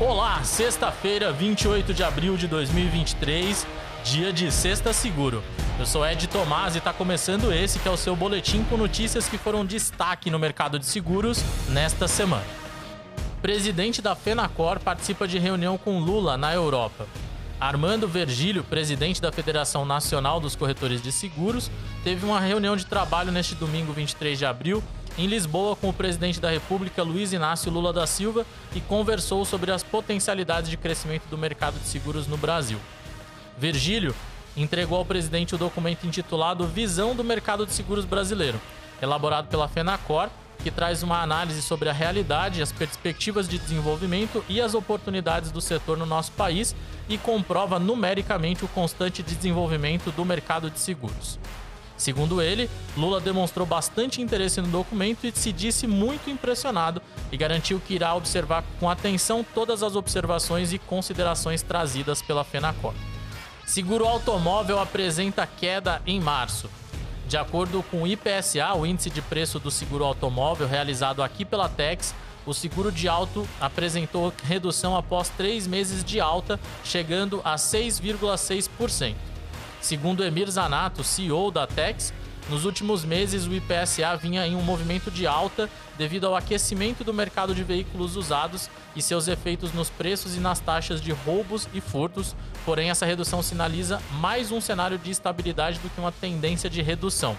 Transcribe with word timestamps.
Olá, 0.00 0.44
sexta-feira, 0.44 1.32
28 1.32 1.92
de 1.92 2.04
abril 2.04 2.36
de 2.36 2.46
2023, 2.46 3.66
dia 4.04 4.32
de 4.32 4.48
Sexta 4.52 4.92
Seguro. 4.92 5.42
Eu 5.76 5.84
sou 5.84 6.06
Ed 6.06 6.24
Tomás 6.28 6.76
e 6.76 6.78
está 6.78 6.92
começando 6.92 7.52
esse 7.52 7.80
que 7.80 7.88
é 7.88 7.90
o 7.90 7.96
seu 7.96 8.14
boletim 8.14 8.62
com 8.62 8.76
notícias 8.76 9.28
que 9.28 9.36
foram 9.36 9.66
destaque 9.66 10.30
no 10.30 10.38
mercado 10.38 10.78
de 10.78 10.86
seguros 10.86 11.42
nesta 11.70 12.06
semana. 12.06 12.44
Presidente 13.42 14.00
da 14.00 14.14
Fenacor 14.14 14.78
participa 14.78 15.26
de 15.26 15.36
reunião 15.36 15.76
com 15.76 15.98
Lula 15.98 16.36
na 16.36 16.54
Europa. 16.54 17.04
Armando 17.60 18.06
Vergílio, 18.06 18.62
presidente 18.62 19.20
da 19.20 19.32
Federação 19.32 19.84
Nacional 19.84 20.38
dos 20.38 20.54
Corretores 20.54 21.02
de 21.02 21.10
Seguros, 21.10 21.72
teve 22.04 22.24
uma 22.24 22.38
reunião 22.38 22.76
de 22.76 22.86
trabalho 22.86 23.32
neste 23.32 23.56
domingo 23.56 23.92
23 23.92 24.38
de 24.38 24.46
abril 24.46 24.80
em 25.18 25.26
Lisboa 25.26 25.74
com 25.74 25.88
o 25.88 25.92
presidente 25.92 26.40
da 26.40 26.48
República, 26.48 27.02
Luiz 27.02 27.32
Inácio 27.32 27.72
Lula 27.72 27.92
da 27.92 28.06
Silva, 28.06 28.46
e 28.72 28.80
conversou 28.80 29.44
sobre 29.44 29.72
as 29.72 29.82
potencialidades 29.82 30.70
de 30.70 30.76
crescimento 30.76 31.24
do 31.28 31.36
mercado 31.36 31.76
de 31.80 31.88
seguros 31.88 32.28
no 32.28 32.36
Brasil. 32.36 32.78
Virgílio 33.58 34.14
entregou 34.56 34.98
ao 34.98 35.04
presidente 35.04 35.56
o 35.56 35.58
documento 35.58 36.06
intitulado 36.06 36.66
Visão 36.66 37.16
do 37.16 37.24
Mercado 37.24 37.66
de 37.66 37.72
Seguros 37.72 38.04
Brasileiro, 38.04 38.60
elaborado 39.02 39.48
pela 39.48 39.66
Fenacor, 39.66 40.28
que 40.62 40.70
traz 40.70 41.02
uma 41.02 41.20
análise 41.20 41.62
sobre 41.62 41.88
a 41.88 41.92
realidade, 41.92 42.62
as 42.62 42.72
perspectivas 42.72 43.48
de 43.48 43.58
desenvolvimento 43.58 44.44
e 44.48 44.60
as 44.60 44.74
oportunidades 44.74 45.50
do 45.50 45.60
setor 45.60 45.96
no 45.96 46.06
nosso 46.06 46.32
país 46.32 46.74
e 47.08 47.18
comprova 47.18 47.78
numericamente 47.78 48.64
o 48.64 48.68
constante 48.68 49.22
desenvolvimento 49.22 50.12
do 50.12 50.24
mercado 50.24 50.70
de 50.70 50.78
seguros. 50.78 51.38
Segundo 51.98 52.40
ele, 52.40 52.70
Lula 52.96 53.20
demonstrou 53.20 53.66
bastante 53.66 54.22
interesse 54.22 54.60
no 54.60 54.68
documento 54.68 55.26
e 55.26 55.32
se 55.32 55.52
disse 55.52 55.84
muito 55.86 56.30
impressionado 56.30 57.02
e 57.32 57.36
garantiu 57.36 57.82
que 57.84 57.94
irá 57.94 58.14
observar 58.14 58.64
com 58.78 58.88
atenção 58.88 59.44
todas 59.52 59.82
as 59.82 59.96
observações 59.96 60.72
e 60.72 60.78
considerações 60.78 61.60
trazidas 61.60 62.22
pela 62.22 62.44
Fenacor. 62.44 62.94
Seguro 63.66 64.06
automóvel 64.06 64.78
apresenta 64.78 65.44
queda 65.46 66.00
em 66.06 66.20
março. 66.20 66.70
De 67.26 67.36
acordo 67.36 67.82
com 67.90 68.04
o 68.04 68.06
IPSA, 68.06 68.72
o 68.74 68.86
índice 68.86 69.10
de 69.10 69.20
preço 69.20 69.58
do 69.58 69.70
seguro 69.70 70.04
automóvel 70.04 70.66
realizado 70.66 71.22
aqui 71.22 71.44
pela 71.44 71.68
Tex, 71.68 72.14
o 72.46 72.54
seguro 72.54 72.90
de 72.90 73.08
auto 73.08 73.46
apresentou 73.60 74.32
redução 74.44 74.96
após 74.96 75.28
três 75.28 75.66
meses 75.66 76.02
de 76.02 76.18
alta, 76.20 76.58
chegando 76.82 77.42
a 77.44 77.56
6,6%. 77.56 79.14
Segundo 79.80 80.24
Emir 80.24 80.50
Zanato, 80.50 81.04
CEO 81.04 81.50
da 81.50 81.66
Tex, 81.66 82.12
nos 82.48 82.64
últimos 82.64 83.04
meses 83.04 83.46
o 83.46 83.54
IPSA 83.54 84.16
vinha 84.16 84.46
em 84.46 84.56
um 84.56 84.62
movimento 84.62 85.10
de 85.10 85.26
alta 85.26 85.68
devido 85.96 86.26
ao 86.26 86.34
aquecimento 86.34 87.04
do 87.04 87.12
mercado 87.12 87.54
de 87.54 87.62
veículos 87.62 88.16
usados 88.16 88.70
e 88.96 89.02
seus 89.02 89.28
efeitos 89.28 89.72
nos 89.72 89.90
preços 89.90 90.34
e 90.34 90.40
nas 90.40 90.58
taxas 90.58 91.00
de 91.00 91.12
roubos 91.12 91.68
e 91.74 91.80
furtos, 91.80 92.34
porém 92.64 92.90
essa 92.90 93.04
redução 93.04 93.42
sinaliza 93.42 94.00
mais 94.12 94.50
um 94.50 94.60
cenário 94.60 94.98
de 94.98 95.10
estabilidade 95.10 95.78
do 95.78 95.90
que 95.90 96.00
uma 96.00 96.10
tendência 96.10 96.70
de 96.70 96.80
redução. 96.80 97.36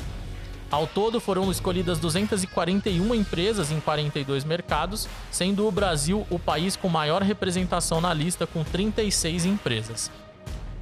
Ao 0.70 0.88
todo, 0.88 1.20
foram 1.20 1.52
escolhidas 1.52 2.00
241 2.00 3.14
empresas 3.14 3.72
em 3.72 3.80
42 3.82 4.46
mercados, 4.46 5.08
sendo 5.30 5.68
o 5.68 5.72
Brasil 5.72 6.26
o 6.30 6.40
país 6.40 6.78
com 6.78 6.88
maior 6.88 7.22
representação 7.22 8.00
na 8.00 8.14
lista, 8.14 8.48
com 8.48 8.64
36 8.64 9.44
empresas. 9.46 10.10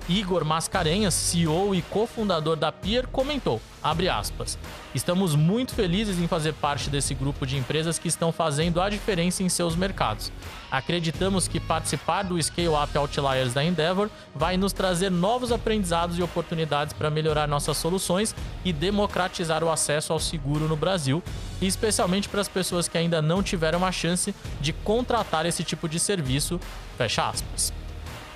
Igor 0.09 0.43
Mascarenhas, 0.43 1.13
CEO 1.13 1.75
e 1.75 1.83
cofundador 1.83 2.55
da 2.55 2.71
Pier, 2.71 3.05
comentou, 3.07 3.61
aspas, 3.83 4.57
Estamos 4.93 5.35
muito 5.35 5.75
felizes 5.75 6.17
em 6.17 6.27
fazer 6.27 6.53
parte 6.53 6.89
desse 6.89 7.13
grupo 7.13 7.45
de 7.45 7.55
empresas 7.55 7.99
que 7.99 8.07
estão 8.07 8.31
fazendo 8.31 8.81
a 8.81 8.89
diferença 8.89 9.43
em 9.43 9.49
seus 9.49 9.75
mercados. 9.75 10.31
Acreditamos 10.71 11.47
que 11.47 11.59
participar 11.59 12.23
do 12.23 12.41
Scale 12.41 12.69
Up 12.69 12.97
Outliers 12.97 13.53
da 13.53 13.63
Endeavor 13.63 14.09
vai 14.33 14.57
nos 14.57 14.73
trazer 14.73 15.11
novos 15.11 15.51
aprendizados 15.51 16.17
e 16.17 16.23
oportunidades 16.23 16.91
para 16.91 17.11
melhorar 17.11 17.47
nossas 17.47 17.77
soluções 17.77 18.35
e 18.65 18.73
democratizar 18.73 19.63
o 19.63 19.69
acesso 19.69 20.11
ao 20.11 20.19
seguro 20.19 20.67
no 20.67 20.75
Brasil, 20.75 21.21
especialmente 21.61 22.27
para 22.27 22.41
as 22.41 22.47
pessoas 22.47 22.87
que 22.87 22.97
ainda 22.97 23.21
não 23.21 23.43
tiveram 23.43 23.85
a 23.85 23.91
chance 23.91 24.33
de 24.59 24.73
contratar 24.73 25.45
esse 25.45 25.63
tipo 25.63 25.87
de 25.87 25.99
serviço. 25.99 26.59
Fecha 26.97 27.29
aspas. 27.29 27.71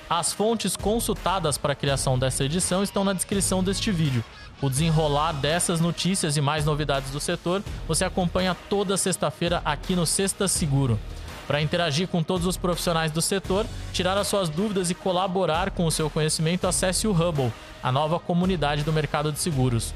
As 0.08 0.32
fontes 0.32 0.76
consultadas 0.76 1.56
para 1.56 1.72
a 1.72 1.76
criação 1.76 2.18
dessa 2.18 2.44
edição 2.44 2.82
estão 2.82 3.04
na 3.04 3.12
descrição 3.12 3.64
deste 3.64 3.90
vídeo. 3.90 4.22
O 4.60 4.68
desenrolar 4.68 5.32
dessas 5.32 5.80
notícias 5.80 6.36
e 6.36 6.40
mais 6.40 6.64
novidades 6.64 7.10
do 7.10 7.20
setor 7.20 7.62
você 7.88 8.04
acompanha 8.04 8.56
toda 8.68 8.96
sexta-feira 8.96 9.62
aqui 9.64 9.96
no 9.96 10.06
Sexta 10.06 10.46
Seguro. 10.46 10.98
Para 11.46 11.60
interagir 11.60 12.08
com 12.08 12.22
todos 12.22 12.46
os 12.46 12.56
profissionais 12.56 13.12
do 13.12 13.20
setor, 13.20 13.66
tirar 13.92 14.16
as 14.16 14.28
suas 14.28 14.48
dúvidas 14.48 14.88
e 14.90 14.94
colaborar 14.94 15.70
com 15.70 15.84
o 15.84 15.90
seu 15.90 16.08
conhecimento, 16.08 16.66
acesse 16.66 17.06
o 17.06 17.12
Hubble, 17.12 17.52
a 17.82 17.92
nova 17.92 18.18
comunidade 18.18 18.82
do 18.82 18.90
mercado 18.92 19.30
de 19.30 19.38
seguros. 19.38 19.92